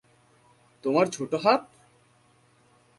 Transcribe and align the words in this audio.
তোমার 0.83 1.05
ছোট 1.07 1.31
হাত? 1.35 1.61